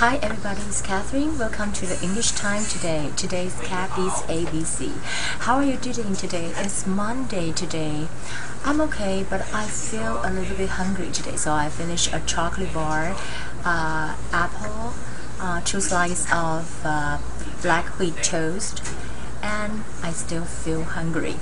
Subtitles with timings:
[0.00, 1.36] Hi everybody, it's Catherine.
[1.36, 3.10] Welcome to the English time today.
[3.16, 4.92] Today's Kathy's ABC.
[5.40, 6.54] How are you doing today?
[6.56, 8.08] It's Monday today.
[8.64, 11.36] I'm okay, but I feel a little bit hungry today.
[11.36, 13.14] So I finished a chocolate bar,
[13.62, 14.94] uh, apple,
[15.38, 17.18] uh, two slices of uh,
[17.60, 18.82] black wheat toast,
[19.41, 21.35] and I still feel hungry.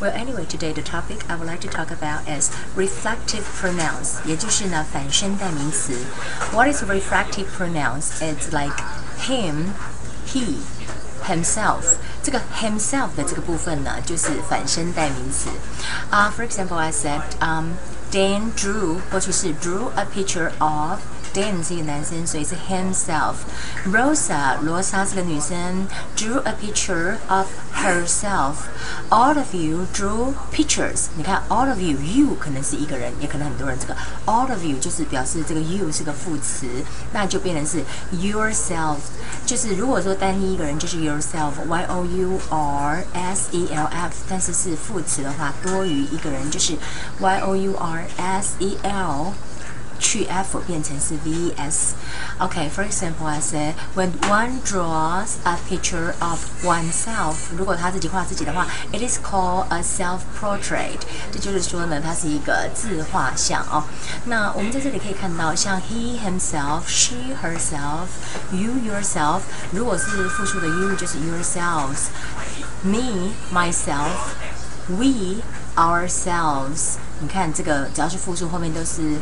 [0.00, 5.94] Well, anyway, today the topic I would like to talk about is reflective pronouns，也就是呢反身代名词。
[6.52, 8.20] What is reflective pronouns?
[8.20, 8.76] It's like
[9.26, 9.72] him,
[10.26, 10.58] he,
[11.26, 11.96] himself.
[12.22, 15.50] 这个 himself 的这个部分呢，就是反身代名词。
[16.10, 17.72] 啊、uh,，For example, I said, um,
[18.10, 21.00] Dan drew，过去式 drew a picture of。
[21.34, 28.54] Dan 是一个男生，所以是 himself。Rosa 罗莎是个女生，drew a picture of herself.
[29.10, 31.06] All of you drew pictures.
[31.16, 33.78] 你看，all of you，you 可能是一个人，也可能很多人。
[33.78, 36.66] 这个 all of you 就是表示这个 you 是个副词，
[37.12, 38.96] 那就变成是 yourself。
[39.46, 46.76] 就是如果说单一一个人就是 yourself，y o u r s e l f，但是是副词的话，多于一个人就是
[47.20, 49.32] y o u r s e l。
[49.98, 59.06] 去 f 变成是 ves。Okay, for example, I say when one draws a picture of oneself，如果他自己画自己的话，it
[59.06, 61.00] is called a self-portrait。
[61.30, 63.84] 这就是说呢，它是一个自画像哦。
[64.24, 74.32] 那我们在这里可以看到，像 he himself、she herself、you yourself，如果是复数的 you 就是 yourselves。me myself
[74.88, 75.42] we
[75.76, 79.18] ourselves，你看这个只要是复数，后面都是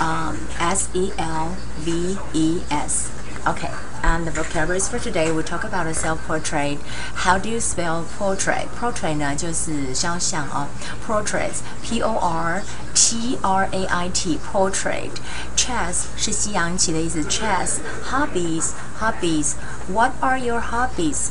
[0.00, 3.10] um, S E L V E S.
[3.46, 3.70] Okay,
[4.02, 6.78] and the vocabularies for today we talk about a self-portrait.
[7.24, 8.68] How do you spell portrait?
[8.78, 10.66] Portrait 呢就是肖像哦，
[11.06, 12.62] portraits P O R
[12.94, 15.12] T R A I T portrait.
[15.56, 17.78] Chess 是西洋棋的意思，chess
[18.10, 19.54] hobbies hobbies.
[19.90, 21.30] What are your hobbies?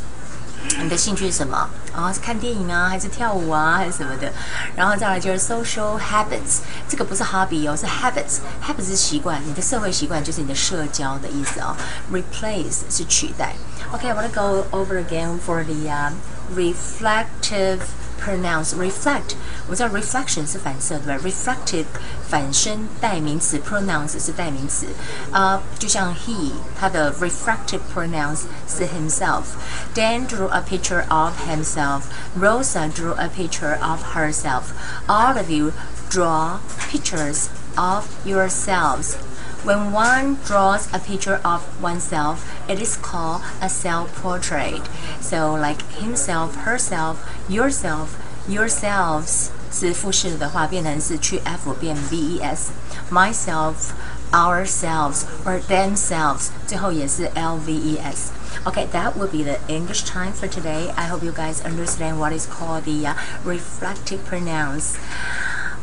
[0.80, 1.68] 你的兴趣是什么？
[1.94, 4.32] 啊，是看电影啊，还是跳舞啊，还是什么的？
[4.74, 11.76] 然后再来就是 social habits，这个不是 hobby 哦，是 habits，habits 是习惯，你的社会习惯就是你的社交的意思哦。
[12.12, 13.54] Replace 是取代。
[13.92, 16.12] Okay, I want to go over again for the uh,
[16.54, 17.80] reflective
[18.21, 19.35] pronounce reflect，
[19.67, 21.23] 我知道 reflection 是反射，对吧？
[21.23, 21.85] reflective
[22.29, 24.87] 反身代名词，pronounce 是代名词。
[25.31, 32.03] 呃，就像 he，他的 reflective pronounce 是 himself。Dan drew a picture of himself.
[32.37, 34.73] Rosa drew a picture of herself.
[35.07, 35.71] All of you
[36.09, 36.59] draw
[36.91, 39.15] pictures of yourselves.
[39.63, 44.81] When one draws a picture of oneself, it is called a self-portrait.
[45.19, 47.17] So like himself, herself,
[47.49, 48.15] yourself,
[48.47, 53.91] yourselves 是复式的话，变成是去 f 变 ves。Myself,
[54.31, 60.91] ourselves or themselves，最后也是 lves。Okay, that will be the English time for today.
[60.95, 63.13] I hope you guys understand what is called the uh,
[63.45, 64.95] reflective pronouns.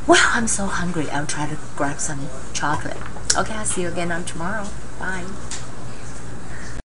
[0.09, 1.07] Well, I'm so hungry.
[1.11, 2.97] I'll try to grab some chocolate.
[3.37, 4.65] Okay, I'll see you again on tomorrow.
[4.97, 5.23] Bye.